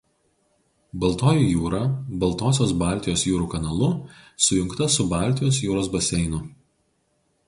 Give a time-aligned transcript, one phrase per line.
[1.01, 1.81] Baltoji jūra
[2.23, 3.89] Baltosios–Baltijos jūrų kanalu
[4.47, 6.41] sujungta su Baltijos jūros baseinu.